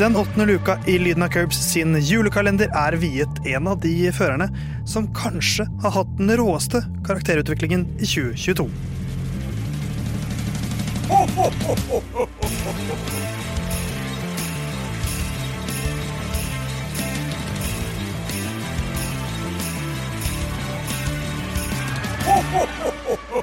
Den 0.00 0.16
åttende 0.16 0.46
luka 0.46 0.78
i 0.86 0.98
Lyden 0.98 1.22
av 1.22 1.28
Curbs 1.28 1.58
sin 1.72 1.98
julekalender 2.00 2.70
er 2.72 2.94
viet 2.96 3.40
en 3.44 3.66
av 3.68 3.82
de 3.82 3.90
førerne 4.16 4.46
som 4.88 5.10
kanskje 5.12 5.66
har 5.82 5.92
hatt 5.92 6.14
den 6.16 6.32
råeste 6.40 6.80
karakterutviklingen 7.04 7.84
i 8.00 8.08
2022. 8.08 8.64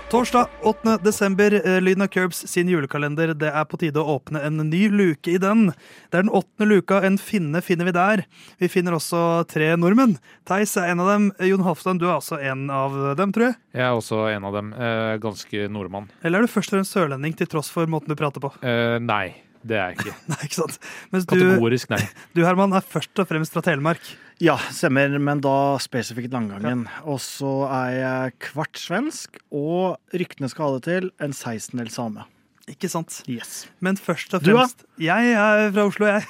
Torsdag 0.10 0.48
8. 0.64 0.98
desember, 1.04 1.68
eh, 1.68 1.82
Lyden 1.82 2.02
av 2.02 2.08
Curbs 2.08 2.48
sin 2.48 2.70
julekalender. 2.70 3.34
Det 3.34 3.50
er 3.52 3.66
på 3.68 3.76
tide 3.78 4.00
å 4.00 4.14
åpne 4.16 4.40
en 4.40 4.56
ny 4.70 4.86
luke 4.88 5.28
i 5.28 5.38
den. 5.38 5.74
Det 6.08 6.16
er 6.16 6.24
den 6.24 6.32
åttende 6.32 6.68
luka. 6.70 7.02
En 7.04 7.18
finne 7.18 7.60
finner 7.62 7.90
vi 7.90 7.92
der. 7.92 8.24
Vi 8.58 8.70
finner 8.72 8.96
også 8.96 9.44
tre 9.52 9.76
nordmenn. 9.76 10.16
Theis 10.48 10.78
er 10.78 10.94
en 10.94 11.02
av 11.04 11.12
dem. 11.12 11.26
Jon 11.44 11.66
Halvdan, 11.68 12.00
du 12.00 12.06
er 12.08 12.16
også 12.22 12.40
en 12.40 12.70
av 12.72 12.96
dem, 13.18 13.34
tror 13.36 13.50
jeg? 13.50 13.56
Jeg 13.76 13.84
er 13.84 14.00
også 14.00 14.22
en 14.32 14.48
av 14.48 14.54
dem. 14.56 14.74
Eh, 14.80 15.18
ganske 15.20 15.68
nordmann. 15.68 16.08
Eller 16.24 16.40
er 16.40 16.48
du 16.48 16.54
først 16.56 16.72
og 16.72 16.80
fremst 16.80 16.96
sørlending 16.96 17.36
til 17.36 17.52
tross 17.52 17.68
for 17.70 17.86
måten 17.86 18.08
du 18.08 18.16
prater 18.16 18.40
på? 18.40 18.54
Eh, 18.64 19.00
nei, 19.04 19.36
det 19.70 19.78
er 19.80 19.92
jeg 19.92 20.00
ikke. 20.00 20.16
Nei, 20.34 20.40
ikke 20.48 20.60
sant? 20.62 20.78
Mens 21.14 21.28
Kategorisk 21.30 21.92
nei. 21.94 22.00
du 22.38 22.42
Herman, 22.46 22.74
er 22.78 22.86
først 22.86 23.22
og 23.24 23.28
fremst 23.30 23.54
fra 23.56 23.64
Telemark. 23.66 24.02
Ja, 24.44 24.56
stemmer, 24.70 25.14
men 25.18 25.40
da 25.42 25.54
spesifikt 25.82 26.34
Langangen. 26.36 26.86
Og 27.10 27.20
så 27.24 27.52
er 27.68 27.92
jeg 27.98 28.36
kvart 28.52 28.78
svensk, 28.78 29.40
og 29.50 29.98
ryktene 30.14 30.50
skal 30.52 30.68
ha 30.68 30.78
det 30.78 30.84
til 30.90 31.08
en 31.26 31.34
16-del 31.34 31.90
same. 31.94 32.26
Ikke 32.68 32.90
sant? 32.92 33.22
Yes. 33.32 33.62
Men 33.80 33.96
først 33.96 34.34
og 34.36 34.44
Du, 34.44 34.50
da? 34.52 34.66
fremst 34.66 34.82
Jeg 35.00 35.30
er 35.40 35.70
fra 35.72 35.86
Oslo, 35.88 36.10
jeg. 36.10 36.26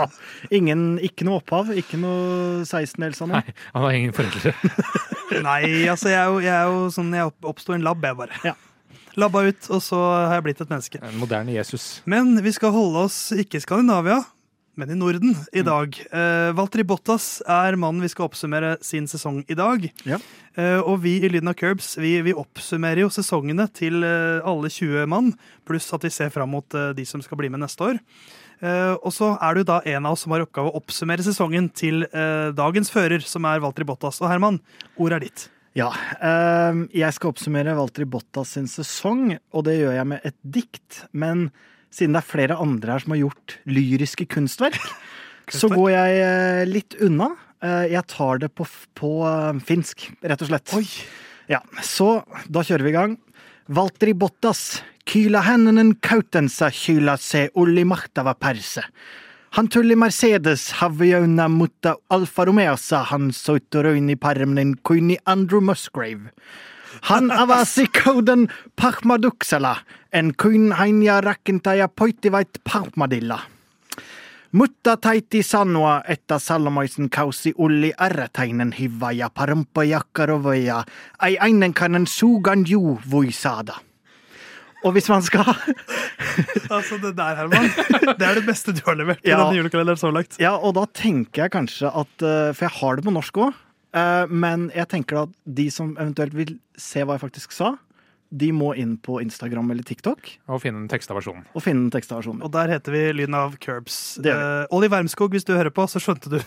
Ingen, 0.58 0.86
ikke 1.04 1.26
noe 1.28 1.42
opphav, 1.42 1.68
ikke 1.76 2.00
noe 2.00 2.62
16-dels 2.64 3.20
av 3.20 3.28
noe. 3.28 3.42
Nei, 3.44 3.54
Han 3.74 3.84
har 3.84 3.98
ingen 3.98 4.14
foreldre. 4.16 4.54
Nei, 5.44 5.60
altså 5.92 6.08
jeg 6.08 6.16
er 6.22 6.30
jo, 6.32 6.40
jeg 6.44 6.52
er 6.56 6.68
jo 6.72 6.80
sånn 6.92 7.12
Jeg 7.16 7.28
opp- 7.28 7.46
oppsto 7.52 7.72
i 7.74 7.78
en 7.78 7.84
lab, 7.84 8.00
jeg 8.04 8.18
bare. 8.18 8.40
Ja. 8.48 8.56
Labba 9.20 9.42
ut, 9.50 9.66
og 9.70 9.82
så 9.84 9.98
har 10.00 10.38
jeg 10.38 10.44
blitt 10.46 10.60
et 10.64 10.70
menneske. 10.72 11.00
En 11.04 11.18
moderne 11.20 11.52
Jesus. 11.52 12.00
Men 12.08 12.36
vi 12.42 12.52
skal 12.54 12.72
holde 12.72 13.02
oss 13.06 13.18
ikke 13.36 13.58
i 13.60 13.64
Skandinavia, 13.64 14.22
men 14.80 14.88
i 14.88 14.94
Norden 14.96 15.34
Mm. 15.34 15.46
i 15.52 15.62
dag. 15.62 15.98
Eh, 16.16 16.52
Valtteri 16.56 16.82
Bottas 16.88 17.42
er 17.46 17.76
mannen 17.76 18.00
vi 18.00 18.08
skal 18.08 18.24
oppsummere 18.24 18.78
sin 18.82 19.04
sesong 19.06 19.42
i 19.52 19.54
dag. 19.54 19.84
Ja. 20.08 20.16
Eh, 20.56 20.80
og 20.80 21.02
vi 21.02 21.18
i 21.20 21.28
Lyden 21.28 21.48
av 21.52 21.54
Curbs 21.60 21.98
vi, 22.00 22.14
vi 22.24 22.32
oppsummerer 22.32 23.02
jo 23.04 23.10
sesongene 23.12 23.68
til 23.72 24.00
eh, 24.02 24.40
alle 24.48 24.70
20 24.72 25.04
mann, 25.12 25.34
pluss 25.68 25.92
at 25.92 26.00
vi 26.02 26.08
ser 26.08 26.30
fram 26.32 26.48
mot 26.56 26.64
de 26.96 27.04
som 27.04 27.20
skal 27.20 27.36
bli 27.36 27.50
med 27.52 27.60
neste 27.60 27.84
år. 27.84 28.00
Og 28.62 29.10
så 29.10 29.32
er 29.42 29.54
du 29.58 29.64
da 29.66 29.80
en 29.90 30.06
av 30.06 30.12
oss 30.14 30.20
som 30.22 30.30
har 30.30 30.44
oppgave 30.44 30.70
å 30.70 30.76
oppsummere 30.78 31.18
sesongen 31.26 31.66
til 31.74 32.04
dagens 32.54 32.92
fører, 32.94 33.18
som 33.26 33.42
er 33.50 33.58
Valtteri 33.58 33.82
Bottas. 33.88 34.20
Og 34.22 34.28
Herman, 34.30 34.60
ordet 34.96 35.16
er 35.16 35.24
ditt. 35.26 35.48
Ja, 35.72 35.88
ehm, 36.20 36.84
jeg 36.92 37.16
skal 37.16 37.32
oppsummere 37.32 37.72
Valtteri 37.78 38.04
Bottas 38.04 38.50
sin 38.58 38.66
sesong, 38.68 39.38
og 39.56 39.64
det 39.64 39.78
gjør 39.78 39.94
jeg 39.96 40.08
med 40.10 40.26
et 40.28 40.36
dikt. 40.44 40.98
Men 41.16 41.46
siden 41.92 42.12
det 42.12 42.20
er 42.20 42.28
flere 42.28 42.58
andre 42.60 42.92
her 42.92 43.04
som 43.04 43.14
har 43.14 43.22
gjort 43.22 43.56
lyriske 43.64 44.26
kunstverk, 44.32 44.76
så 45.48 45.70
går 45.72 45.88
jeg 45.94 46.20
eh, 46.26 46.62
litt 46.68 46.98
unna. 47.00 47.30
Eh, 47.64 47.88
jeg 47.94 48.04
tar 48.12 48.44
det 48.44 48.52
på, 48.52 48.68
på 48.98 49.14
eh, 49.28 49.62
finsk, 49.64 50.10
rett 50.20 50.44
og 50.44 50.52
slett. 50.52 50.76
Oi! 50.76 50.84
Ja, 51.50 51.62
så 51.84 52.20
da 52.52 52.62
kjører 52.64 52.84
vi 52.84 52.92
i 52.92 52.96
gang. 52.98 53.16
Valtteri 53.72 54.12
Bottas, 54.18 54.82
kyla 55.08 55.40
hendenen 55.46 55.96
kautensa 56.04 56.68
kyla 56.74 57.16
se 57.20 57.46
ulli 57.58 57.86
mahtava 57.88 58.36
perse. 58.36 58.84
Han 59.52 59.68
tulli 59.68 59.96
Mercedes 59.96 60.72
havjauna 60.72 61.48
mutta 61.48 61.96
Alfa 62.10 62.44
Romeosa 62.44 63.02
han 63.04 63.32
soitoroini 63.32 64.16
parmnen 64.16 64.74
kuini 64.82 65.16
Andrew 65.26 65.60
Musgrave. 65.60 66.30
Han 67.02 67.30
avasi 67.42 67.86
koden 68.04 68.48
pahmaduksala, 68.82 69.76
en 70.12 70.32
kuin 70.42 70.72
hainja 70.72 71.20
rakentaja 71.20 71.88
poittivait 71.88 72.48
pahmadilla. 72.72 73.38
Mutta 74.52 74.96
taiti 74.96 75.42
sanoa, 75.42 76.02
että 76.08 76.38
Salomoisen 76.38 77.10
kausi 77.10 77.52
ulli 77.56 77.92
ärrätäinen 78.00 78.72
hiva 78.72 79.12
ja 79.12 79.30
parumpa 79.34 79.84
jakkarovoja, 79.84 80.84
ei 81.22 81.38
ennenkainen 81.40 82.06
sugan 82.06 82.64
juu 82.68 83.00
voi 83.10 83.32
saada. 83.32 83.91
Og 84.82 84.92
hvis 84.96 85.08
man 85.12 85.22
skal 85.22 85.44
Altså, 86.72 86.96
det 87.02 87.12
der, 87.18 87.36
Herman, 87.36 87.68
det 88.18 88.24
er 88.26 88.38
det 88.40 88.46
beste 88.46 88.72
du 88.74 88.80
har 88.86 88.96
levert 88.98 89.20
i 89.24 89.28
Ja. 89.30 89.38
denne 89.42 89.58
julekalenderen 89.60 90.00
så 90.00 90.10
langt. 90.14 90.38
Ja, 90.40 90.54
og 90.56 90.74
da 90.78 90.86
tenker 90.96 91.44
jeg 91.44 91.52
kanskje 91.54 91.90
at 91.92 92.24
eh, 92.24 92.50
For 92.56 92.66
jeg 92.68 92.76
har 92.80 92.96
det 92.98 93.04
på 93.06 93.12
norsk 93.14 93.42
òg. 93.44 93.52
Men 94.32 94.70
jeg 94.72 94.88
tenker 94.88 95.18
at 95.26 95.32
de 95.44 95.66
som 95.70 95.90
eventuelt 96.00 96.32
vil 96.32 96.54
se 96.80 97.02
hva 97.04 97.18
jeg 97.18 97.24
faktisk 97.26 97.52
sa, 97.52 97.74
de 98.32 98.48
må 98.56 98.70
inn 98.80 98.94
på 99.04 99.18
Instagram 99.20 99.68
eller 99.74 99.84
TikTok 99.84 100.30
Og 100.48 100.62
finne 100.62 100.80
den 100.80 100.88
teksta 100.88 101.12
versjonen. 101.12 101.42
og 101.52 101.60
finne 101.60 101.82
den 101.84 101.90
teksta 101.92 102.16
versjonen. 102.16 102.40
Og 102.46 102.48
der 102.54 102.72
heter 102.72 102.94
vi 102.96 103.02
Lyden 103.12 103.36
av 103.36 103.58
Curbs. 103.60 104.16
Eh, 104.24 104.64
Olli 104.72 104.88
Wermskog, 104.88 105.34
hvis 105.36 105.44
du 105.44 105.52
hører 105.52 105.68
på, 105.76 105.84
så 105.92 106.00
skjønte 106.00 106.32
du 106.32 106.38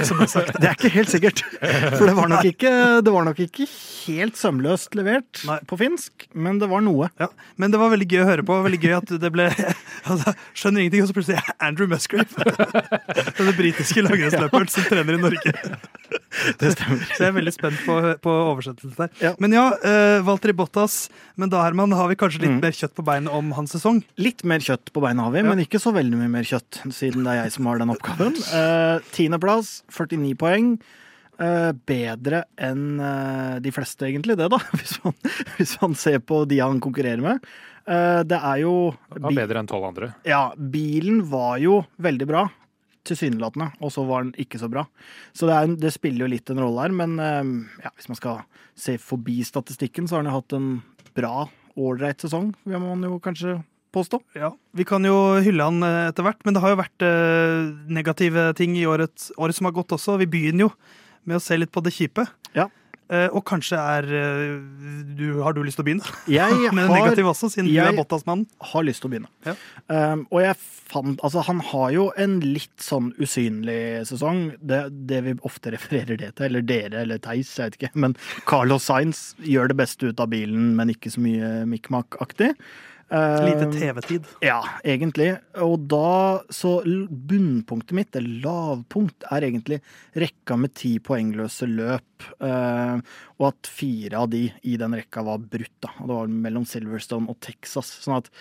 som 0.08 0.20
ble 0.20 0.28
sagt. 0.30 0.56
Det 0.58 0.68
er 0.68 0.76
ikke 0.76 0.92
helt 0.94 1.12
sikkert. 1.12 1.42
For 1.60 2.04
det 2.08 2.14
var 2.16 2.30
nok 2.32 2.46
ikke, 2.48 2.72
det 3.04 3.14
var 3.14 3.26
nok 3.28 3.42
ikke 3.44 3.66
helt 3.68 4.38
sømløst 4.40 4.96
levert 4.98 5.42
Nei. 5.48 5.58
på 5.68 5.78
finsk, 5.80 6.26
men 6.34 6.60
det 6.62 6.68
var 6.72 6.84
noe. 6.84 7.10
Ja, 7.20 7.28
men 7.60 7.74
det 7.74 7.80
var 7.82 7.92
veldig 7.94 8.08
gøy 8.10 8.22
å 8.24 8.28
høre 8.30 8.46
på. 8.46 8.58
Veldig 8.66 8.82
gøy 8.82 8.96
at 8.98 9.14
det 9.22 9.32
ble 9.34 9.48
altså, 10.10 10.36
Skjønner 10.58 10.84
ingenting, 10.84 11.04
og 11.04 11.10
så 11.10 11.16
plutselig 11.18 11.54
Andrew 11.68 11.90
Musgrave. 11.90 12.46
Denne 13.38 13.56
britiske 13.56 14.04
langrennsløperen 14.04 14.70
som 14.72 14.88
trener 14.88 15.18
i 15.18 15.22
Norge. 15.22 15.54
Det 16.60 16.70
stemmer. 16.74 17.02
Så 17.12 17.20
jeg 17.24 17.28
er 17.30 17.34
veldig 17.36 17.52
spent 17.54 17.82
på, 17.86 17.96
på 18.24 18.32
oversettelsen 18.52 18.96
der. 18.96 19.10
Ja. 19.20 19.32
Men 19.42 19.52
ja, 19.56 19.66
uh, 19.82 20.22
Valtteri 20.26 20.54
Bottas. 20.56 20.96
Men 21.40 21.52
da 21.52 21.60
Herman, 21.66 21.92
har 21.98 22.08
vi 22.12 22.16
kanskje 22.20 22.40
litt 22.44 22.52
Mm. 22.52 22.60
mer 22.64 22.74
kjøtt 22.76 22.94
på 22.96 23.04
beinet 23.06 23.32
om 23.32 23.52
hans 23.56 23.72
sesong? 23.76 24.00
Litt 24.20 24.42
mer 24.48 24.60
kjøtt 24.64 24.90
på 24.92 25.02
beina 25.04 25.26
har 25.28 25.32
vi, 25.34 25.42
men 25.46 25.60
ikke 25.64 25.80
så 25.82 25.92
veldig 25.94 26.18
mye 26.20 26.32
mer 26.32 26.48
kjøtt, 26.48 26.80
siden 26.92 27.24
det 27.24 27.32
er 27.34 27.38
jeg 27.44 27.54
som 27.58 27.68
har 27.70 27.78
den 27.82 27.92
oppgaven. 27.94 28.36
Uh, 28.52 28.98
Tiendeplass, 29.16 29.82
49 29.92 30.34
poeng. 30.40 30.74
Eh, 31.42 31.72
bedre 31.88 32.42
enn 32.60 33.00
de 33.64 33.70
fleste, 33.74 34.04
egentlig, 34.06 34.36
det, 34.38 34.46
da. 34.52 34.58
Hvis 34.78 34.98
man, 35.02 35.14
hvis 35.56 35.72
man 35.80 35.94
ser 35.98 36.20
på 36.22 36.42
de 36.46 36.58
han 36.60 36.78
konkurrerer 36.84 37.24
med. 37.24 37.40
Eh, 37.88 38.20
det 38.28 38.38
er 38.38 38.60
jo 38.62 38.74
Det 39.10 39.32
bedre 39.34 39.62
enn 39.62 39.66
tolv 39.70 39.88
andre. 39.88 40.10
Ja, 40.28 40.52
bilen 40.54 41.24
var 41.32 41.56
jo 41.58 41.80
veldig 42.04 42.28
bra. 42.30 42.44
Tilsynelatende. 43.08 43.72
Og 43.82 43.92
så 43.94 44.04
var 44.06 44.26
den 44.26 44.34
ikke 44.40 44.60
så 44.62 44.70
bra. 44.72 44.86
Så 45.34 45.48
det, 45.48 45.56
er, 45.56 45.74
det 45.86 45.94
spiller 45.94 46.26
jo 46.26 46.32
litt 46.34 46.52
en 46.52 46.62
rolle 46.62 46.86
her. 46.86 46.94
Men 46.94 47.18
eh, 47.22 47.42
ja, 47.84 47.92
hvis 47.96 48.10
man 48.12 48.20
skal 48.20 48.44
se 48.78 48.96
forbi 49.02 49.40
statistikken, 49.46 50.06
så 50.08 50.16
har 50.16 50.24
han 50.24 50.32
jo 50.32 50.38
hatt 50.38 50.56
en 50.58 50.70
bra, 51.16 51.46
ålreit 51.76 52.20
sesong, 52.20 52.50
vil 52.68 52.80
man 52.82 53.04
jo 53.06 53.18
kanskje 53.22 53.58
påstå. 53.92 54.20
Ja, 54.38 54.52
Vi 54.72 54.84
kan 54.88 55.04
jo 55.04 55.16
hylle 55.44 55.68
han 55.68 55.84
eh, 55.84 56.08
etter 56.10 56.24
hvert, 56.26 56.40
men 56.44 56.56
det 56.56 56.62
har 56.64 56.72
jo 56.72 56.80
vært 56.80 57.04
eh, 57.06 57.72
negative 57.92 58.50
ting 58.58 58.76
i 58.80 58.86
året, 58.88 59.28
året 59.36 59.56
som 59.56 59.68
har 59.68 59.76
gått 59.76 59.92
også. 59.92 60.16
Vi 60.22 60.30
begynner 60.32 60.66
jo 60.66 60.72
med 61.28 61.38
å 61.38 61.42
se 61.44 61.58
litt 61.58 61.72
på 61.72 61.82
det 61.84 61.92
kjipe. 61.94 62.24
Ja. 62.56 62.68
Eh, 63.12 63.28
og 63.36 63.42
kanskje 63.44 63.76
er 63.76 64.06
eh, 64.08 64.52
du, 65.18 65.42
Har 65.44 65.52
du 65.52 65.60
lyst 65.66 65.76
til 65.76 65.84
å 65.84 65.88
begynne? 65.90 66.12
Jeg 66.40 66.56
med 66.76 66.88
har, 66.88 66.94
negative 67.02 67.32
også, 67.32 67.50
siden 67.52 67.68
du 67.68 67.76
er 67.82 67.92
Bottas-mann. 67.96 68.46
har 68.72 68.86
lyst 68.86 69.04
til 69.04 69.10
å 69.10 69.12
begynne. 69.12 69.32
Ja. 69.44 69.56
Um, 69.92 70.24
og 70.30 70.40
jeg 70.44 70.56
fant 70.58 71.20
Altså, 71.24 71.42
han 71.44 71.60
har 71.72 71.90
jo 71.92 72.06
en 72.20 72.38
litt 72.44 72.84
sånn 72.84 73.10
usynlig 73.20 74.04
sesong. 74.08 74.44
Det, 74.60 74.84
det 75.08 75.20
vi 75.26 75.34
ofte 75.48 75.74
refererer 75.74 76.20
det 76.20 76.32
til, 76.38 76.48
eller 76.48 76.64
dere 76.66 77.02
eller 77.02 77.20
Theis, 77.22 77.52
jeg 77.58 77.72
vet 77.72 77.78
ikke. 77.80 77.92
Men 78.04 78.16
Carlos 78.48 78.88
Sainz 78.88 79.22
gjør 79.44 79.72
det 79.72 79.78
beste 79.82 80.08
ut 80.08 80.22
av 80.22 80.32
bilen, 80.32 80.72
men 80.78 80.92
ikke 80.92 81.12
så 81.12 81.22
mye 81.24 81.52
mikmak-aktig. 81.68 82.52
Lite 83.12 83.66
TV-tid. 83.74 84.28
Ja, 84.40 84.60
egentlig. 84.84 85.34
Og 85.60 85.84
da 85.90 86.40
Så 86.52 86.78
bunnpunktet 87.10 87.92
mitt, 87.96 88.16
eller 88.16 88.40
lavpunkt, 88.46 89.26
er 89.30 89.44
egentlig 89.48 89.82
rekka 90.16 90.56
med 90.56 90.72
ti 90.78 90.94
poengløse 90.98 91.68
løp. 91.68 92.26
Eh, 92.40 92.96
og 93.38 93.46
at 93.50 93.68
fire 93.68 94.22
av 94.22 94.30
de 94.32 94.46
i 94.64 94.78
den 94.80 94.96
rekka 94.96 95.24
var 95.26 95.44
brutt. 95.44 95.76
da. 95.84 95.92
Og 96.00 96.08
det 96.08 96.16
var 96.16 96.34
mellom 96.48 96.64
Silverstone 96.68 97.28
og 97.28 97.40
Texas. 97.44 97.92
Sånn 98.00 98.20
at 98.22 98.32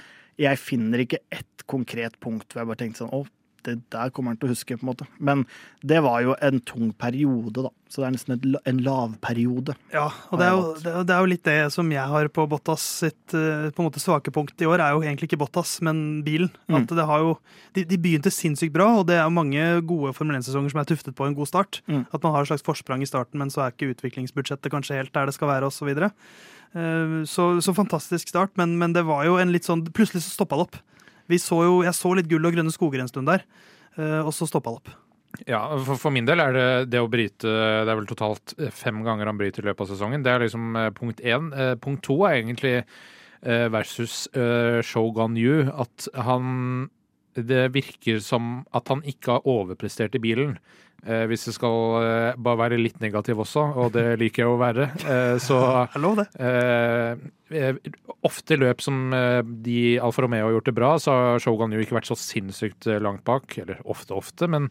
jeg 0.42 0.58
finner 0.62 1.04
ikke 1.04 1.22
ett 1.32 1.66
konkret 1.70 2.18
punkt 2.24 2.48
hvor 2.52 2.64
jeg 2.64 2.72
bare 2.72 2.82
tenkte 2.82 3.04
sånn 3.04 3.14
Å, 3.14 3.26
det 3.68 3.78
der 3.94 4.10
kommer 4.14 4.34
han 4.34 4.40
til 4.42 4.50
å 4.50 4.54
huske, 4.54 4.78
på 4.78 4.86
en 4.86 4.90
måte. 4.92 5.06
Men 5.20 5.44
det 5.86 6.02
var 6.06 6.22
jo 6.26 6.36
en 6.42 6.60
tung 6.66 6.92
periode, 6.98 7.64
da. 7.66 7.72
Så 7.92 8.00
det 8.00 8.08
er 8.08 8.14
nesten 8.16 8.34
et, 8.38 8.46
en 8.72 8.78
lavperiode. 8.86 9.76
Ja, 9.92 10.06
og 10.32 10.40
det 10.40 10.46
er, 10.48 10.54
jo, 10.56 10.68
det, 10.80 11.12
er- 11.12 11.20
jo 11.26 11.30
litt 11.34 11.44
det 11.44 11.56
som 11.76 11.90
jeg 11.92 12.08
har 12.14 12.30
på 12.32 12.46
Bottas 12.48 12.86
sitt 13.02 13.36
eh, 13.36 13.68
på 13.74 13.84
en 13.84 13.88
måte 13.90 14.00
svake 14.04 14.32
punkt 14.32 14.64
i 14.64 14.70
år, 14.70 14.80
er 14.80 14.96
jo 14.96 15.02
egentlig 15.04 15.28
ikke 15.28 15.42
Bottas, 15.42 15.74
men 15.84 16.22
bilen. 16.24 16.54
Mm. 16.72 16.78
At 16.80 16.94
det 16.96 17.08
har 17.10 17.26
jo, 17.26 17.34
de, 17.76 17.84
de 17.90 18.00
begynte 18.00 18.32
sinnssykt 18.32 18.74
bra, 18.78 18.88
og 19.02 19.10
det 19.12 19.18
er 19.20 19.34
mange 19.34 19.66
gode 19.90 20.14
Formel 20.16 20.40
1-sesonger 20.40 20.72
som 20.72 20.84
er 20.84 20.88
tuftet 20.94 21.18
på 21.18 21.28
en 21.28 21.36
god 21.36 21.52
start. 21.52 21.82
Mm. 21.92 22.06
At 22.08 22.24
man 22.24 22.38
har 22.38 22.46
et 22.48 22.54
slags 22.54 22.66
forsprang 22.66 23.04
i 23.04 23.10
starten, 23.10 23.42
men 23.44 23.52
så 23.52 23.66
er 23.66 23.76
ikke 23.76 23.92
utviklingsbudsjettet 23.98 24.72
kanskje 24.72 25.02
helt 25.02 25.14
der 25.18 25.28
det 25.28 25.36
skal 25.36 25.52
være, 25.52 25.68
osv. 25.68 25.92
Så. 25.92 26.12
Eh, 26.72 27.18
så 27.28 27.50
så 27.60 27.76
fantastisk 27.76 28.32
start, 28.32 28.56
men, 28.56 28.78
men 28.80 28.96
det 28.96 29.04
var 29.04 29.26
jo 29.28 29.36
en 29.42 29.52
litt 29.52 29.68
sånn 29.68 29.84
Plutselig 29.92 30.24
så 30.24 30.32
stoppa 30.38 30.56
det 30.56 30.70
opp. 30.70 30.80
Så 31.40 31.62
jo, 31.64 31.78
jeg 31.86 31.96
så 31.96 32.12
litt 32.18 32.30
gull 32.32 32.50
og 32.50 32.58
grønne 32.58 32.74
skoger 32.74 33.04
en 33.04 33.12
stund 33.12 33.30
der, 33.32 33.46
eh, 33.96 34.20
og 34.20 34.34
så 34.36 34.50
stoppa 34.50 34.74
det 34.74 34.82
opp. 34.82 34.94
Ja, 35.48 35.62
for, 35.86 35.96
for 35.96 36.14
min 36.14 36.28
del 36.28 36.42
er 36.44 36.56
det 36.56 36.68
det 36.92 37.00
å 37.00 37.08
bryte 37.08 37.48
Det 37.48 37.88
er 37.88 37.96
vel 37.96 38.10
totalt 38.10 38.52
fem 38.76 39.00
ganger 39.06 39.30
han 39.30 39.38
bryter 39.40 39.64
i 39.64 39.70
løpet 39.70 39.86
av 39.86 39.94
sesongen. 39.94 40.26
Det 40.26 40.34
er 40.34 40.44
liksom 40.44 40.76
eh, 40.76 40.90
punkt 40.98 41.24
én. 41.24 41.52
Eh, 41.56 41.76
punkt 41.80 42.04
to 42.08 42.18
er 42.28 42.42
egentlig 42.42 42.74
eh, 42.82 43.68
versus 43.72 44.26
eh, 44.36 44.82
Shogun 44.84 45.40
Yu 45.40 45.70
at 45.72 46.10
han 46.28 46.90
Det 47.32 47.70
virker 47.72 48.20
som 48.20 48.66
at 48.76 48.92
han 48.92 49.06
ikke 49.08 49.38
har 49.38 49.48
overprestert 49.48 50.18
i 50.20 50.24
bilen. 50.24 50.58
Eh, 51.02 51.24
hvis 51.26 51.48
det 51.48 51.56
skal 51.56 51.96
eh, 51.98 52.36
bare 52.38 52.60
være 52.60 52.78
litt 52.78 53.00
negativ 53.02 53.40
også, 53.42 53.64
og 53.82 53.94
det 53.96 54.20
liker 54.22 54.44
jeg 54.44 54.52
å 54.52 54.60
være. 54.62 54.90
Eh, 55.02 55.38
så. 55.42 55.62
Eh, 56.42 57.18
eh, 57.58 57.78
ofte 58.28 58.56
i 58.56 58.60
løp 58.60 58.82
som 58.84 59.14
eh, 59.16 59.42
de 59.66 59.98
Alfa 60.02 60.24
Romeo 60.24 60.46
har 60.48 60.54
gjort 60.56 60.70
det 60.70 60.76
bra, 60.78 60.92
så 61.02 61.16
har 61.16 61.42
Shogun 61.44 61.74
jo 61.76 61.82
ikke 61.82 61.98
vært 61.98 62.10
så 62.10 62.18
sinnssykt 62.20 62.88
langt 63.02 63.24
bak. 63.28 63.58
Eller 63.62 63.82
ofte, 63.90 64.14
ofte, 64.16 64.48
men 64.52 64.70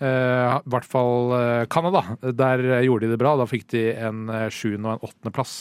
eh, 0.00 0.56
i 0.56 0.72
hvert 0.72 0.88
fall 0.88 1.34
Canada. 1.72 2.02
Der 2.24 2.64
gjorde 2.86 3.06
de 3.06 3.12
det 3.14 3.20
bra. 3.20 3.36
Da 3.40 3.48
fikk 3.50 3.68
de 3.74 3.84
en 3.94 4.26
sjuende 4.54 4.90
og 4.90 4.96
en 4.96 5.06
åttendeplass. 5.10 5.56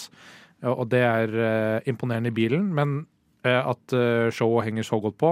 Og 0.71 0.87
det 0.91 1.03
er 1.05 1.37
imponerende 1.89 2.31
i 2.31 2.35
bilen, 2.35 2.71
men 2.75 3.03
at 3.45 3.93
showet 4.33 4.71
henger 4.71 4.87
så 4.87 4.97
godt 5.03 5.19
på, 5.21 5.31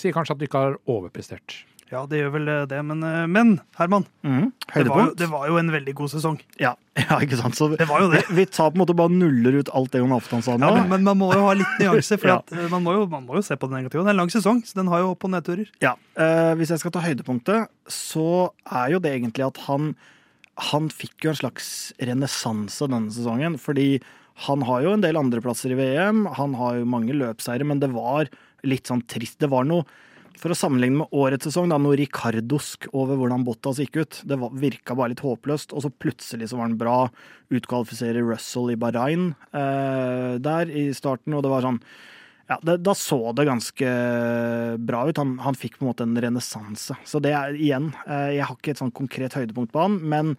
sier 0.00 0.14
kanskje 0.16 0.36
at 0.36 0.40
de 0.40 0.48
ikke 0.48 0.62
har 0.62 0.78
overprestert. 0.88 1.58
Ja, 1.92 2.00
det 2.10 2.18
gjør 2.22 2.30
vel 2.34 2.46
det, 2.68 2.78
men, 2.84 3.02
eh, 3.04 3.26
men 3.30 3.60
Herman, 3.78 4.06
Mhm. 4.24 4.52
det 4.74 4.88
var, 4.88 5.04
jo, 5.06 5.14
det 5.14 5.28
var 5.30 5.46
jo 5.48 5.56
en 5.58 5.70
veldig 5.70 5.94
god 5.94 6.10
sesong. 6.10 6.38
Ja, 6.58 6.74
ja, 6.96 7.18
ikke 7.20 7.36
sant. 7.38 7.54
Så 7.54 7.68
Det 7.76 7.86
var 7.86 8.00
jo 8.00 8.08
det. 8.10 8.24
vi, 8.28 8.34
vi 8.40 8.46
tar 8.46 8.70
på 8.70 8.78
en 8.78 8.82
måte 8.86 8.96
bare 8.96 9.12
nuller 9.12 9.58
ut 9.60 9.68
alt 9.74 9.92
det 9.92 10.00
Jon 10.00 10.14
sa 10.42 10.56
nå. 10.56 10.64
Ja, 10.64 10.74
men, 10.80 10.88
men 10.88 11.04
man 11.04 11.18
må 11.18 11.32
jo 11.34 11.44
ha 11.44 11.52
litt 11.54 11.76
nyanse, 11.78 12.18
for 12.18 12.28
Ja. 12.32 12.36
at, 12.38 12.52
eh, 12.52 12.68
man, 12.72 12.82
må 12.82 12.94
jo, 12.96 13.06
man 13.06 13.26
må 13.26 13.36
jo 13.36 13.42
se 13.42 13.54
på 13.56 13.68
det 13.68 13.76
negative. 13.82 14.02
Det 14.02 14.10
er 14.10 14.16
en 14.16 14.22
lang 14.24 14.32
sesong, 14.32 14.64
så 14.64 14.74
den 14.80 14.88
har 14.88 15.00
jo 15.04 15.12
opp- 15.14 15.24
og 15.24 15.30
nedturer. 15.36 15.68
Ja, 15.84 15.94
eh, 16.16 16.54
Hvis 16.58 16.70
jeg 16.70 16.78
skal 16.80 16.90
ta 16.96 17.00
høydepunktet, 17.04 17.68
så 17.86 18.50
er 18.72 18.90
jo 18.96 18.98
det 18.98 19.12
egentlig 19.20 19.46
at 19.46 19.56
han 19.68 19.94
Han 20.56 20.84
fikk 20.88 21.24
jo 21.24 21.30
en 21.32 21.34
slags 21.36 21.92
renessanse 21.98 22.86
denne 22.86 23.10
sesongen. 23.10 23.56
Fordi 23.58 24.00
han 24.46 24.62
har 24.62 24.82
jo 24.84 24.92
en 24.94 25.00
del 25.02 25.16
andreplasser 25.18 25.72
i 25.74 25.78
VM, 25.78 26.26
han 26.36 26.54
har 26.54 26.76
jo 26.78 26.84
mange 26.86 27.10
løpseiere, 27.10 27.66
men 27.66 27.80
det 27.82 27.90
var 27.92 28.28
litt 28.62 28.86
sånn 28.86 29.02
trist. 29.10 29.40
Det 29.42 29.50
var 29.50 29.64
noe 29.66 29.82
For 30.40 30.52
å 30.52 30.56
sammenligne 30.58 31.02
med 31.02 31.14
årets 31.14 31.46
sesong, 31.48 31.70
da, 31.70 31.78
noe 31.80 31.96
ricardosk 31.98 32.88
over 32.92 33.18
hvordan 33.20 33.44
Bottas 33.46 33.78
gikk 33.82 34.00
ut. 34.02 34.18
Det 34.26 34.38
virka 34.60 34.96
bare 34.98 35.12
litt 35.12 35.22
håpløst, 35.24 35.72
og 35.72 35.84
så 35.84 35.92
plutselig 35.92 36.50
så 36.50 36.58
var 36.58 36.68
han 36.68 36.80
bra. 36.80 36.96
Utkvalifiserer 37.54 38.26
Russell 38.26 38.72
i 38.74 38.78
Bahrain 38.80 39.30
eh, 39.54 40.34
der 40.42 40.72
i 40.74 40.88
starten, 40.96 41.36
og 41.36 41.44
det 41.46 41.54
var 41.54 41.64
sånn 41.68 41.80
ja, 42.44 42.58
det, 42.60 42.76
Da 42.84 42.92
så 42.98 43.32
det 43.32 43.46
ganske 43.48 43.92
bra 44.84 45.06
ut. 45.08 45.20
Han, 45.22 45.38
han 45.44 45.56
fikk 45.56 45.78
på 45.78 45.86
en 45.86 45.92
måte 45.92 46.04
en 46.04 46.18
renessanse. 46.20 46.98
Så 47.08 47.22
det 47.24 47.32
er 47.32 47.56
igjen 47.56 47.92
eh, 48.04 48.34
Jeg 48.36 48.48
har 48.48 48.58
ikke 48.58 48.74
et 48.74 48.82
sånn 48.82 48.92
konkret 48.94 49.38
høydepunkt 49.38 49.72
på 49.72 49.86
han, 49.86 49.96
men 50.02 50.34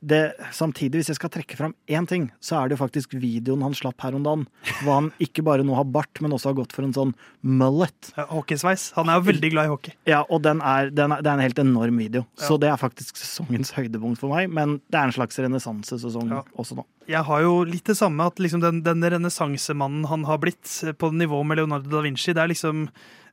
det, 0.00 0.34
samtidig, 0.54 1.00
hvis 1.00 1.08
jeg 1.10 1.16
skal 1.18 1.30
trekke 1.34 1.56
fram 1.58 1.72
én 1.90 2.06
ting, 2.06 2.28
så 2.38 2.60
er 2.60 2.68
det 2.70 2.76
jo 2.76 2.84
faktisk 2.84 3.16
videoen 3.18 3.64
han 3.66 3.74
slapp 3.74 3.98
her 4.04 4.14
om 4.14 4.22
dagen. 4.22 4.44
Hvor 4.84 4.92
han 4.94 5.08
ikke 5.18 5.42
bare 5.42 5.64
nå 5.66 5.74
har 5.74 5.88
bart, 5.90 6.20
men 6.22 6.30
også 6.36 6.52
har 6.52 6.58
gått 6.60 6.72
for 6.76 6.86
en 6.86 6.94
sånn 6.94 7.14
mullet. 7.42 8.12
Ja, 8.16 8.28
Hockeysveis. 8.30 8.92
Han 8.94 9.10
er 9.10 9.18
jo 9.18 9.26
veldig 9.32 9.50
glad 9.54 9.66
i 9.66 9.72
hockey. 9.72 9.94
Ja, 10.06 10.20
og 10.30 10.42
den 10.46 10.62
er, 10.62 10.92
den 10.94 11.14
er, 11.16 11.22
det 11.24 11.30
er 11.32 11.38
en 11.40 11.42
helt 11.42 11.58
enorm 11.62 11.98
video. 11.98 12.22
Ja. 12.38 12.44
Så 12.46 12.58
det 12.62 12.70
er 12.70 12.78
faktisk 12.80 13.18
sesongens 13.18 13.72
høydepunkt 13.74 14.20
for 14.22 14.30
meg. 14.34 14.52
Men 14.54 14.78
det 14.86 15.00
er 15.00 15.08
en 15.10 15.16
slags 15.18 15.38
renessansesesong 15.42 16.30
Ja. 16.30 16.42
også 16.54 16.78
nå. 16.78 16.86
Jeg 17.08 17.24
har 17.24 17.40
jo 17.42 17.62
litt 17.64 17.88
det 17.88 17.96
samme, 17.98 18.26
at 18.28 18.38
liksom 18.38 18.60
den, 18.62 18.82
den 18.84 19.02
renessansemannen 19.02 20.06
han 20.10 20.26
har 20.28 20.38
blitt, 20.42 20.66
eh, 20.84 20.92
på 20.92 21.10
nivå 21.14 21.40
med 21.46 21.58
Leonardo 21.58 21.88
da 21.90 22.02
Vinci, 22.04 22.34
det 22.36 22.44
er 22.44 22.52
liksom 22.54 22.88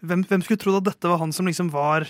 Hvem, 0.05 0.21
hvem 0.27 0.41
skulle 0.43 0.59
trodd 0.61 0.75
at 0.81 0.89
dette 0.91 1.09
var 1.09 1.17
han 1.17 1.31
som 1.33 1.47
liksom 1.47 1.69
var 1.73 2.03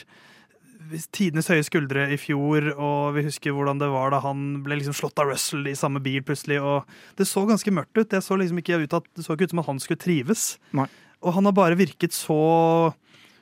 tidenes 1.16 1.50
høye 1.52 1.64
skuldre 1.66 2.08
i 2.14 2.18
fjor, 2.20 2.72
og 2.74 3.16
vi 3.18 3.26
husker 3.28 3.56
hvordan 3.56 3.80
det 3.82 3.90
var 3.94 4.14
da 4.14 4.22
han 4.24 4.62
ble 4.66 4.80
liksom 4.80 4.96
slått 4.98 5.20
av 5.22 5.32
Russell 5.32 5.68
i 5.70 5.76
samme 5.78 6.02
bil 6.04 6.24
plutselig, 6.26 6.60
og 6.62 6.86
det 7.20 7.28
så 7.30 7.46
ganske 7.48 7.74
mørkt 7.74 7.98
ut. 7.98 8.10
Det 8.12 8.22
så 8.24 8.38
liksom 8.40 8.62
ikke 8.62 8.82
ut, 8.84 8.96
at, 9.00 9.10
det 9.18 9.26
så 9.26 9.36
ikke 9.36 9.50
ut 9.50 9.56
som 9.56 9.64
at 9.64 9.70
han 9.72 9.82
skulle 9.84 10.04
trives. 10.04 10.46
Nei. 10.78 10.88
Og 11.26 11.36
han 11.38 11.50
har 11.50 11.56
bare 11.58 11.80
virket 11.80 12.16
så, 12.16 12.94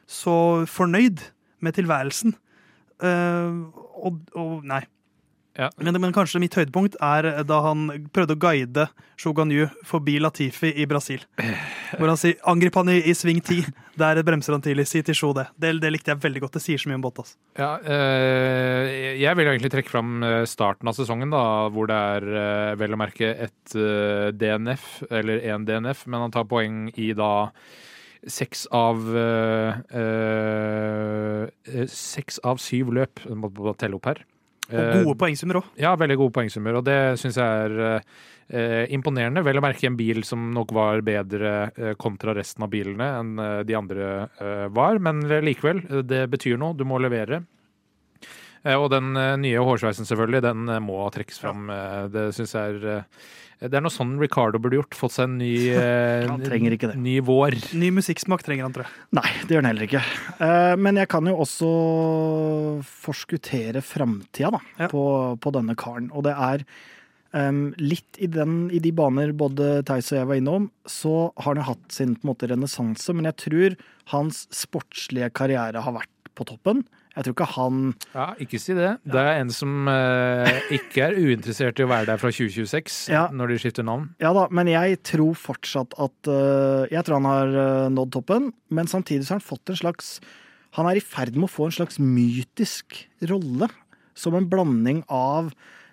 så 0.07 0.35
fornøyd 0.69 1.25
med 1.63 1.77
tilværelsen. 1.77 2.35
Uh, 3.03 3.67
og, 3.99 4.21
og 4.39 4.67
nei. 4.67 4.83
Ja. 5.53 5.69
Men, 5.77 5.99
men 6.01 6.13
kanskje 6.15 6.41
mitt 6.41 6.55
høydepunkt 6.57 6.95
er 7.03 7.27
da 7.45 7.59
han 7.67 7.85
prøvde 8.13 8.33
å 8.33 8.39
guide 8.41 8.87
Shoganyu 9.21 9.67
forbi 9.85 10.15
Latifi 10.21 10.71
i 10.81 10.87
Brasil. 10.89 11.21
Hvor 11.99 12.09
han 12.09 12.17
sier 12.17 12.39
'angrip 12.49 12.73
han 12.79 12.89
i, 12.89 12.97
i 13.05 13.13
sving 13.13 13.41
10'. 13.41 13.69
Der 14.01 14.23
bremser 14.25 14.55
han 14.55 14.63
tidlig. 14.65 14.87
Si 14.89 15.03
til 15.05 15.13
Sho 15.13 15.29
det. 15.37 15.45
det. 15.61 15.75
Det 15.83 15.91
likte 15.93 16.09
jeg 16.09 16.23
veldig 16.23 16.41
godt. 16.41 16.57
Det 16.57 16.63
sier 16.65 16.81
så 16.81 16.89
mye 16.89 16.97
om 16.97 17.05
Bottas. 17.05 17.35
Ja, 17.59 17.77
øh, 17.77 18.89
jeg 19.21 19.37
vil 19.37 19.51
egentlig 19.51 19.71
trekke 19.75 19.93
fram 19.93 20.23
eh, 20.25 20.41
starten 20.49 20.89
av 20.89 20.97
sesongen, 20.97 21.29
da, 21.29 21.69
hvor 21.69 21.85
det 21.91 22.01
er 22.17 22.27
eh, 22.41 22.73
vel 22.81 22.97
å 22.97 23.01
merke 23.03 23.29
et 23.45 23.77
eh, 23.77 24.33
DNF, 24.33 25.03
eller 25.11 25.45
én 25.45 25.69
DNF, 25.69 26.07
men 26.07 26.25
han 26.25 26.33
tar 26.33 26.49
poeng 26.49 26.87
i 26.97 27.13
da 27.13 27.33
seks 28.25 28.65
av 28.71 29.03
øh, 29.13 29.73
øh, 29.99 31.87
Seks 31.91 32.39
av 32.43 32.61
syv 32.63 32.93
løp. 32.95 33.21
Jeg 33.27 33.37
må 33.37 33.73
telle 33.77 33.99
opp 33.99 34.07
her. 34.09 34.23
Og 34.71 34.79
Eh, 34.79 35.03
gode 35.03 35.17
poengsummer 35.19 35.59
òg. 35.59 35.65
ja, 35.77 35.95
veldig 35.99 36.15
gode 36.17 36.33
poengsummer, 36.37 36.77
og 36.79 36.85
det 36.87 37.19
syns 37.19 37.35
jeg 37.35 37.43
er 37.43 38.03
eh, 38.49 38.85
imponerende. 38.95 39.43
Vel 39.43 39.59
å 39.59 39.63
merke 39.65 39.87
en 39.89 39.97
bil 39.99 40.23
som 40.23 40.51
nok 40.55 40.71
var 40.71 41.01
bedre 41.01 41.71
eh, 41.75 41.93
kontra 41.99 42.33
resten 42.33 42.63
av 42.63 42.69
bilene 42.71 43.09
enn 43.19 43.33
eh, 43.39 43.63
de 43.67 43.75
andre 43.75 44.29
eh, 44.39 44.67
var, 44.71 44.99
men 45.03 45.19
likevel, 45.43 45.83
eh, 45.89 46.03
det 46.07 46.29
betyr 46.31 46.57
noe. 46.57 46.77
Du 46.77 46.85
må 46.87 46.99
levere. 47.01 47.43
Eh, 48.65 48.75
og 48.79 48.89
den 48.93 49.15
eh, 49.19 49.35
nye 49.43 49.59
hårsveisen, 49.63 50.07
selvfølgelig, 50.07 50.41
den 50.45 50.67
eh, 50.71 50.79
må 50.83 51.01
trekkes 51.11 51.39
fram. 51.43 51.67
Det 52.13 52.29
syns 52.37 52.53
jeg 52.55 52.77
er 52.79 53.03
Det 53.63 53.77
er 53.77 53.83
noe 53.85 53.91
sånn 53.93 54.17
Ricardo 54.19 54.59
burde 54.59 54.75
gjort. 54.79 54.95
Fått 54.99 55.13
seg 55.15 55.27
en 55.29 55.37
ny, 55.39 55.51
eh, 55.75 56.25
Han 56.27 56.41
trenger 56.43 56.75
ikke 56.75 56.89
det. 56.93 56.97
ny 56.99 57.17
vår. 57.23 57.55
Ny 57.79 57.91
musikksmak 57.95 58.43
trenger 58.43 58.65
han, 58.67 58.73
tror 58.75 58.87
jeg. 58.87 59.05
Nei, 59.19 59.29
det 59.47 59.55
gjør 59.55 59.61
han 59.63 59.69
heller 59.71 59.87
ikke. 59.87 60.01
Eh, 60.43 60.73
Men 60.83 60.99
jeg 60.99 61.11
kan 61.13 61.27
jo 61.31 61.37
også 61.43 61.69
forskuttere 63.03 63.81
framtida 63.85 64.59
Ja. 64.79 64.87
på, 64.91 65.03
på 65.39 65.53
denne 65.55 65.75
karen. 65.79 66.09
Og 66.13 66.23
det 66.27 66.33
er 66.35 66.65
um, 67.33 67.73
litt 67.79 68.19
i, 68.19 68.27
den, 68.31 68.69
i 68.73 68.79
de 68.83 68.91
baner 68.95 69.31
både 69.37 69.81
Theis 69.87 70.11
og 70.13 70.19
jeg 70.21 70.29
var 70.31 70.39
innom, 70.41 70.69
så 70.89 71.31
har 71.37 71.53
han 71.53 71.61
jo 71.63 71.69
hatt 71.71 71.95
sin 71.95 72.15
på 72.17 72.27
en 72.27 72.33
måte 72.33 72.49
renessanse. 72.51 73.13
Men 73.15 73.29
jeg 73.31 73.39
tror 73.45 73.77
hans 74.15 74.45
sportslige 74.53 75.31
karriere 75.35 75.83
har 75.85 75.95
vært 75.99 76.11
på 76.33 76.47
toppen. 76.49 76.83
Jeg 77.13 77.25
tror 77.27 77.33
ikke 77.35 77.45
han 77.53 77.81
Ja, 78.15 78.27
ikke 78.41 78.57
si 78.61 78.73
det. 78.73 78.87
Det 79.05 79.19
er 79.21 79.39
en 79.43 79.51
som 79.53 79.87
eh, 79.91 80.61
ikke 80.73 81.03
er 81.05 81.17
uinteressert 81.19 81.77
i 81.77 81.85
å 81.85 81.89
være 81.91 82.07
der 82.09 82.17
fra 82.21 82.31
2026, 82.33 83.11
Ja. 83.13 83.27
når 83.29 83.53
de 83.53 83.57
skifter 83.61 83.85
navn. 83.85 84.07
Ja 84.23 84.31
da, 84.33 84.47
men 84.49 84.71
jeg 84.71 84.97
tror 85.05 85.35
fortsatt 85.37 85.93
at 86.01 86.29
eh, 86.31 86.87
Jeg 86.93 87.05
tror 87.05 87.19
han 87.21 87.29
har 87.29 87.53
eh, 87.65 87.89
nådd 87.93 88.11
toppen, 88.17 88.49
men 88.73 88.89
samtidig 88.89 89.27
så 89.27 89.35
har 89.35 89.41
han 89.43 89.45
fått 89.51 89.69
en 89.69 89.77
slags 89.83 90.15
Han 90.73 90.89
er 90.89 90.97
i 90.97 91.05
ferd 91.05 91.35
med 91.37 91.45
å 91.45 91.53
få 91.53 91.67
en 91.69 91.75
slags 91.77 91.99
mytisk 92.01 93.03
rolle. 93.29 93.69
Som 94.17 94.35
en 94.37 94.45
blanding 94.49 95.03
av 95.09 95.51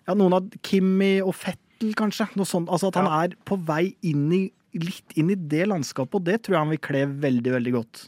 ja, 0.09 0.15
noen 0.17 0.35
av 0.37 0.49
Kimmi 0.65 1.19
og 1.23 1.35
Fettel, 1.37 1.93
kanskje. 1.97 2.27
Noe 2.37 2.49
sånt. 2.49 2.69
Altså 2.73 2.89
at 2.91 2.97
han 3.00 3.09
er 3.12 3.37
på 3.49 3.57
vei 3.69 3.95
inn 4.09 4.27
i, 4.33 4.41
litt 4.77 5.15
inn 5.21 5.31
i 5.33 5.37
det 5.37 5.67
landskapet, 5.69 6.17
og 6.19 6.25
det 6.27 6.41
tror 6.45 6.57
jeg 6.57 6.65
han 6.65 6.73
vil 6.75 6.83
kle 6.85 7.05
veldig, 7.23 7.53
veldig 7.59 7.73
godt. 7.77 8.03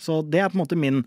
Så 0.00 0.18
det 0.28 0.40
er 0.42 0.48
på 0.52 0.58
en 0.58 0.62
måte 0.64 0.76
min 0.80 1.02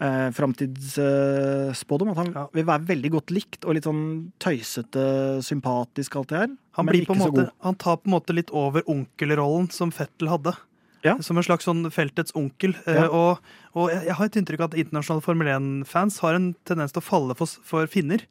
eh, 0.00 0.28
framtidsspådom. 0.34 2.10
at 2.10 2.16
han 2.16 2.32
Ja. 2.34 2.46
vil 2.52 2.64
være 2.64 2.86
veldig 2.86 3.10
godt 3.10 3.30
likt 3.30 3.64
og 3.64 3.74
litt 3.74 3.84
sånn 3.84 4.32
tøysete, 4.38 5.42
sympatisk, 5.42 6.16
alt 6.16 6.28
det 6.28 6.38
her. 6.38 6.48
Han, 6.72 6.86
blir 6.86 7.06
på 7.06 7.14
en 7.14 7.18
måte, 7.18 7.32
god. 7.44 7.50
han 7.62 7.74
tar 7.74 7.96
på 7.96 8.06
en 8.06 8.12
måte 8.12 8.34
litt 8.34 8.50
over 8.52 8.82
onkelrollen 8.86 9.70
som 9.70 9.90
Fettel 9.90 10.28
hadde. 10.28 10.54
Ja. 11.04 11.16
Som 11.22 11.38
en 11.38 11.44
slags 11.46 11.64
sånn 11.68 11.84
feltets 11.94 12.34
onkel. 12.34 12.74
Eh, 12.86 12.94
Ja. 13.04 13.08
Og, 13.08 13.38
og 13.74 13.90
jeg 13.92 14.14
har 14.18 14.26
et 14.26 14.38
inntrykk 14.40 14.60
av 14.64 14.72
at 14.72 14.78
internasjonale 14.82 15.22
Formel 15.22 15.46
1-fans 15.54 16.18
har 16.24 16.34
en 16.34 16.54
tendens 16.66 16.90
til 16.92 17.02
å 17.02 17.06
falle 17.06 17.36
for, 17.38 17.46
for 17.62 17.86
finner. 17.86 18.24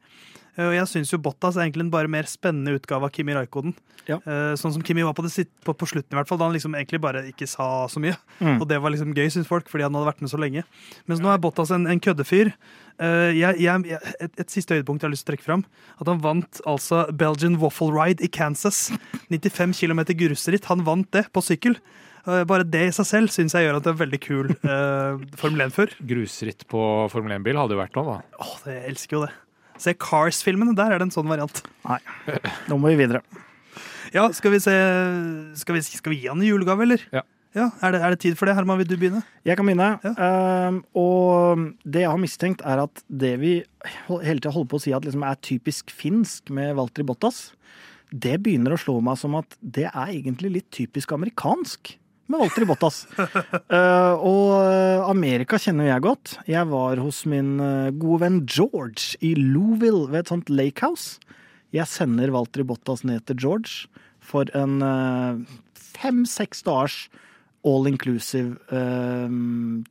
Eh, 0.58 0.66
Og 0.66 0.74
jeg 0.74 0.86
syns 0.90 1.12
jo 1.14 1.18
Bottas 1.22 1.56
er 1.56 1.64
egentlig 1.68 1.86
en 1.86 1.90
bare 1.94 2.08
mer 2.12 2.24
spennende 2.28 2.74
utgave 2.76 3.04
av 3.08 3.14
Kimi 3.14 3.32
Raikoden. 3.32 3.72
Ja. 4.08 4.16
Eh, 4.24 4.54
Sånn 4.56 4.72
som 4.72 4.82
Kimi 4.82 5.02
var 5.04 5.12
på, 5.16 5.22
det, 5.24 5.30
sitt- 5.32 5.52
på, 5.64 5.72
på 5.76 5.86
slutten, 5.88 6.12
i 6.12 6.18
hvert 6.18 6.28
fall, 6.28 6.38
da 6.40 6.46
han 6.48 6.54
liksom 6.56 6.74
egentlig 6.74 7.00
bare 7.00 7.24
ikke 7.28 7.46
sa 7.48 7.86
så 7.92 8.00
mye. 8.00 8.16
Mm. 8.40 8.60
Og 8.60 8.66
det 8.68 8.78
var 8.80 8.90
liksom 8.92 9.14
gøy, 9.16 9.28
syns 9.32 9.48
folk, 9.48 9.68
fordi 9.68 9.84
han 9.84 9.94
hadde 9.96 10.08
vært 10.08 10.20
med 10.24 10.30
så 10.32 10.40
lenge. 10.40 10.64
Mens 11.06 11.20
nå 11.24 11.28
er 11.32 11.38
Bottas 11.40 11.70
en, 11.72 11.86
en 11.86 12.00
køddefyr. 12.00 12.52
Jeg, 12.98 13.60
jeg, 13.62 13.84
jeg, 13.86 14.14
et, 14.18 14.32
et 14.42 14.50
siste 14.50 14.74
høydepunkt 14.74 15.04
jeg 15.04 15.06
har 15.06 15.12
lyst 15.14 15.22
til 15.24 15.30
å 15.30 15.36
trekke 15.36 15.46
fram. 15.46 15.62
At 16.02 16.08
han 16.10 16.18
vant 16.24 16.60
altså 16.66 17.04
Belgian 17.14 17.58
Waffle 17.62 17.92
Ride 17.94 18.24
i 18.24 18.28
Kansas. 18.32 18.88
95 19.30 19.76
km 19.78 20.00
grusritt. 20.18 20.66
Han 20.72 20.82
vant 20.88 21.06
det 21.14 21.28
på 21.32 21.44
sykkel. 21.44 21.76
Eh, 22.26 22.44
Bare 22.48 22.66
det 22.66 22.86
i 22.88 22.94
seg 22.94 23.06
selv 23.08 23.32
syns 23.34 23.54
jeg 23.56 23.66
gjør 23.66 23.78
at 23.78 23.86
det 23.86 23.92
er 23.94 24.00
veldig 24.02 24.20
kul 24.24 24.50
eh, 24.74 25.26
Formel 25.40 25.66
1-fører. 25.68 25.98
Grusritt 26.10 26.64
på 26.70 26.82
Formel 27.12 27.36
1-bil 27.38 27.60
hadde 27.60 27.76
jo 27.76 27.82
vært 27.82 27.98
noe, 27.98 28.18
da. 28.18 28.40
Åh, 28.44 28.54
det, 28.64 28.78
jeg 28.78 28.94
elsker 28.94 29.18
jo 29.18 29.24
det. 29.26 29.32
Se 29.78 29.94
Cars-filmene, 29.94 30.74
der 30.78 30.94
er 30.94 30.98
det 30.98 31.06
en 31.08 31.14
sånn 31.14 31.28
variant. 31.30 31.60
Nei, 31.86 32.00
nå 32.70 32.80
må 32.80 32.94
vi 32.94 33.02
videre. 33.04 33.22
Ja, 34.08 34.22
skal 34.32 34.54
vi 34.54 34.58
se 34.64 34.72
Skal 35.60 35.76
vi, 35.76 35.82
skal 35.84 36.14
vi 36.14 36.22
gi 36.22 36.30
han 36.30 36.38
en 36.40 36.46
julegave, 36.46 36.80
eller? 36.86 37.02
Ja. 37.12 37.20
Ja, 37.56 37.66
er 37.84 37.92
det, 37.92 38.00
er 38.04 38.12
det 38.14 38.20
tid 38.22 38.38
for 38.38 38.48
det? 38.48 38.54
Herman, 38.56 38.78
vil 38.80 38.88
du 38.88 38.94
begynne? 39.00 39.20
Jeg 39.44 39.56
kan 39.58 39.68
begynne. 39.68 39.88
Ja. 40.04 40.28
Um, 40.68 40.78
og 40.96 41.62
det 41.84 42.04
jeg 42.04 42.10
har 42.12 42.20
mistenkt, 42.20 42.64
er 42.64 42.82
at 42.84 43.02
det 43.08 43.34
vi 43.40 43.52
hele 44.08 44.36
tida 44.38 44.52
holder 44.54 44.70
på 44.72 44.80
å 44.80 44.82
si 44.84 44.92
at 44.96 45.04
liksom 45.04 45.24
er 45.28 45.38
typisk 45.44 45.92
finsk 45.92 46.52
med 46.54 46.74
Walter 46.78 47.06
Bottas, 47.08 47.50
det 48.12 48.38
begynner 48.44 48.76
å 48.76 48.80
slå 48.80 48.98
meg 49.04 49.18
som 49.20 49.36
at 49.40 49.56
det 49.60 49.88
er 49.88 50.12
egentlig 50.12 50.52
litt 50.58 50.68
typisk 50.76 51.12
amerikansk 51.16 51.94
med 52.28 52.42
Walter 52.42 52.66
Bottas. 52.68 53.02
Uh, 53.16 54.14
og 54.32 54.52
eh, 54.60 55.04
Amerika 55.08 55.58
kjenner 55.60 55.88
jeg 55.88 56.04
godt. 56.04 56.34
Jeg 56.48 56.68
var 56.70 57.00
hos 57.00 57.22
min 57.28 57.56
eh, 57.64 57.88
gode 57.96 58.20
venn 58.24 58.42
George 58.44 59.16
i 59.24 59.32
Louisville 59.38 60.06
ved 60.12 60.22
et 60.22 60.32
sånt 60.32 60.52
lakehouse. 60.52 61.18
Jeg 61.74 61.88
sender 61.88 62.32
Walter 62.32 62.64
Bottas 62.68 63.04
ned 63.08 63.24
til 63.28 63.40
George 63.40 63.88
for 64.24 64.48
en 64.56 64.80
uh, 64.84 65.40
fem-seks 65.76 66.62
dagers 66.66 67.06
all 67.66 67.88
inclusive 67.88 68.56
uh, 68.72 69.28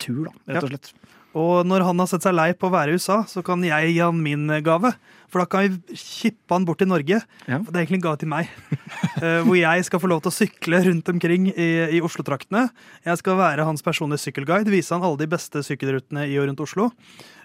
tur, 0.01 0.27
da, 0.29 0.33
rett 0.53 0.65
og 0.65 0.71
slett. 0.71 0.91
Og 1.37 1.67
når 1.67 1.85
han 1.85 2.01
har 2.01 2.09
sett 2.09 2.25
seg 2.25 2.35
lei 2.35 2.49
på 2.57 2.69
å 2.69 2.73
være 2.73 2.93
i 2.93 2.97
USA, 2.97 3.21
så 3.29 3.43
kan 3.45 3.61
jeg 3.65 3.93
gi 3.93 4.01
han 4.01 4.19
min 4.23 4.47
eh, 4.49 4.63
gave. 4.65 4.93
For 5.27 5.43
da 5.43 5.47
kan 5.49 5.65
vi 5.67 5.97
kippe 5.99 6.55
han 6.55 6.65
bort 6.67 6.79
til 6.81 6.89
Norge. 6.89 7.19
Ja. 7.45 7.59
Det 7.59 7.73
er 7.73 7.81
egentlig 7.83 7.99
en 7.99 8.05
gave 8.09 8.21
til 8.23 8.33
meg. 8.33 8.51
Eh, 9.17 9.41
hvor 9.41 9.57
jeg 9.57 9.81
skal 9.85 9.99
få 10.01 10.09
lov 10.11 10.19
til 10.21 10.29
å 10.29 10.35
sykle 10.35 10.79
rundt 10.85 11.07
omkring 11.09 11.47
i, 11.49 11.67
i 11.97 12.01
Oslo-traktene. 12.05 12.67
Jeg 13.05 13.17
skal 13.17 13.37
være 13.39 13.65
hans 13.65 13.81
personlige 13.81 14.21
sykkelguide, 14.27 14.69
vise 14.69 14.93
han 14.93 15.01
alle 15.05 15.17
de 15.17 15.27
beste 15.31 15.63
sykkelrutene 15.65 16.27
i 16.29 16.35
og 16.37 16.45
rundt 16.45 16.61
Oslo. 16.61 16.91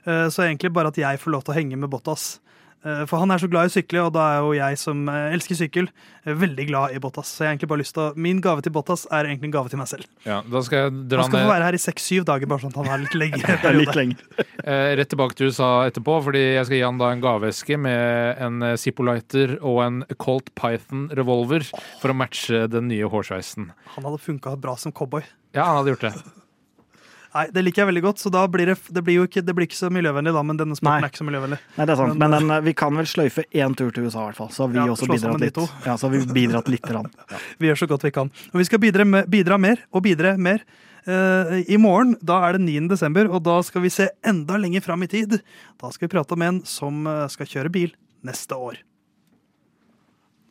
Eh, 0.04 0.26
så 0.28 0.44
egentlig 0.44 0.72
bare 0.76 0.92
at 0.92 1.00
jeg 1.00 1.20
får 1.22 1.32
lov 1.32 1.46
til 1.46 1.54
å 1.54 1.56
henge 1.56 1.78
med 1.80 1.88
Bottas. 1.92 2.26
Eh, 2.85 3.05
For 3.07 3.23
han 3.23 3.31
er 3.31 3.39
så 3.39 3.47
glad 3.51 3.69
i 3.69 3.71
å 3.71 3.75
sykle, 3.77 4.01
og 4.09 4.12
da 4.17 4.25
er 4.33 4.41
jo 4.43 4.53
jeg 4.59 4.79
som 4.81 5.03
eh, 5.09 5.35
elsker 5.37 5.59
sykkel, 5.59 5.87
eh, 6.25 6.35
veldig 6.35 6.67
glad 6.67 6.97
i 6.97 6.99
Bottas. 7.03 7.31
Så 7.31 7.45
jeg 7.45 7.49
har 7.49 7.55
egentlig 7.55 7.71
bare 7.71 7.83
lyst 7.85 7.95
til 7.95 8.03
å, 8.03 8.09
Min 8.19 8.41
gave 8.43 8.65
til 8.67 8.75
Bottas 8.75 9.05
er 9.11 9.29
egentlig 9.31 9.51
en 9.53 9.55
gave 9.55 9.71
til 9.71 9.79
meg 9.79 9.91
selv. 9.93 10.09
Ja, 10.27 10.41
da 10.43 10.62
skal 10.67 10.79
jeg 10.89 10.97
dra 11.12 11.23
Han 11.23 11.31
skal 11.31 11.47
få 11.47 11.53
være 11.53 11.69
her 11.69 11.79
i 11.79 11.83
seks-syv 11.85 12.27
dager, 12.27 12.51
bare 12.51 12.65
sånn 12.65 12.75
at 12.75 12.81
han 12.83 12.91
er 12.97 13.05
litt 13.05 13.15
lengre 13.23 13.57
er 13.71 13.79
litt 13.79 13.95
lenger. 14.01 14.27
eh, 14.67 14.91
rett 14.99 15.12
tilbake 15.15 15.39
til 15.39 15.53
USA 15.53 15.71
etterpå, 15.87 16.19
fordi 16.27 16.43
jeg 16.57 16.67
skal 16.67 16.79
gi 16.81 16.85
han 16.89 16.99
da 17.05 17.12
en 17.15 17.23
gaveeske 17.23 17.79
med 17.79 18.43
en 18.49 18.69
Zippo-lighter 18.83 19.57
og 19.61 19.83
en 19.87 20.03
Colt 20.19 20.51
Python 20.59 21.07
revolver 21.15 21.62
for 22.03 22.11
å 22.11 22.19
matche 22.19 22.67
den 22.73 22.91
nye 22.91 23.07
hårsveisen. 23.07 23.71
Han 23.95 24.09
hadde 24.11 24.23
funka 24.27 24.57
bra 24.59 24.75
som 24.81 24.91
cowboy. 24.93 25.23
Ja, 25.55 25.69
han 25.71 25.83
hadde 25.85 25.95
gjort 25.95 26.09
det. 26.11 26.15
Nei, 27.35 27.47
Det 27.51 27.62
liker 27.65 27.83
jeg 27.83 27.89
veldig 27.89 28.03
godt, 28.05 28.19
så 28.21 28.31
da 28.31 28.43
blir 28.47 28.67
det, 28.69 28.75
det 28.93 29.03
blir 29.05 29.15
jo 29.17 29.27
ikke, 29.27 29.41
det 29.45 29.55
blir 29.57 29.65
ikke 29.67 29.79
så 29.79 29.89
miljøvennlig, 29.89 30.35
da, 30.37 30.43
men 30.45 30.59
denne 30.61 30.77
sporten 30.77 31.01
Nei. 31.01 31.07
er 31.07 31.12
ikke 31.12 31.21
så 31.23 31.27
miljøvennlig. 31.31 31.59
Nei, 31.79 31.87
det 31.89 31.93
er 31.95 31.97
sant. 31.97 32.19
Men- 32.19 32.31
Men 32.31 32.31
den, 32.41 32.51
eh, 32.51 32.61
vi 32.61 32.73
kan 32.75 32.95
vel 32.95 33.07
sløyfe 33.07 33.45
én 33.55 33.75
tur 33.77 33.91
til 33.91 34.05
USA, 34.05 34.21
i 34.21 34.33
hvert 34.33 34.37
fall. 34.37 34.49
Så 34.51 34.67
har 34.67 34.69
vi 34.69 34.75
Ja, 34.79 34.87
også 34.93 35.09
bidratt 35.09 35.41
litt. 35.41 35.57
Ja, 35.87 35.97
så 35.97 36.09
har 36.09 36.11
vi 36.11 36.27
bidratt 36.33 36.69
litt. 36.69 36.83
Ja. 36.93 37.39
Vi 37.59 37.69
gjør 37.69 37.79
så 37.79 37.89
godt 37.89 38.03
vi 38.03 38.11
kan. 38.11 38.31
Og 38.53 38.59
vi 38.61 38.65
skal 38.65 38.79
bidra, 38.79 39.05
med, 39.07 39.31
bidra 39.31 39.59
mer 39.59 39.77
og 39.93 40.03
bidra 40.03 40.37
mer. 40.37 40.61
Uh, 41.09 41.65
I 41.67 41.77
morgen 41.79 42.15
da 42.23 42.37
er 42.49 42.53
det 42.53 42.61
9. 42.61 42.87
desember, 42.89 43.27
og 43.33 43.43
da 43.43 43.61
skal 43.62 43.83
vi 43.83 43.89
se 43.89 44.09
enda 44.23 44.55
lenger 44.57 44.83
fram 44.83 45.03
i 45.03 45.07
tid. 45.09 45.41
Da 45.81 45.91
skal 45.91 46.07
vi 46.09 46.12
prate 46.17 46.33
om 46.33 46.43
en 46.43 46.61
som 46.65 47.07
eh, 47.07 47.27
skal 47.29 47.47
kjøre 47.47 47.73
bil 47.73 47.91
neste 48.23 48.55
år. 48.55 48.77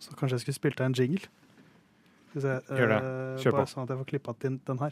Så 0.01 0.15
kanskje 0.17 0.39
jeg 0.39 0.41
skulle 0.41 0.57
spilt 0.59 0.77
deg 0.81 0.85
en 0.89 0.93
jingle? 0.97 1.21
Skal 2.31 2.35
vi 2.35 2.41
se, 2.41 2.55
Gjør 2.73 2.87
det. 2.89 2.97
eh, 2.97 3.43
Kjør 3.43 3.51
på. 3.53 3.57
Bare 3.61 3.71
sånn 3.71 3.83
at 3.83 3.89
jeg 3.93 3.97
får 4.01 4.09
klippa 4.11 4.35
til 4.39 4.59
den 4.65 4.77
her. 4.79 4.91